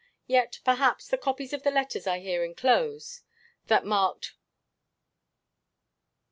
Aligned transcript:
Yet, 0.25 0.61
perhaps, 0.65 1.07
the 1.07 1.17
copies 1.19 1.53
of 1.53 1.61
the 1.61 1.69
letters 1.69 2.07
I 2.07 2.21
here 2.21 2.43
inclose 2.43 3.21
(that 3.67 3.85
marked 3.85 4.33
[I. 4.33 4.33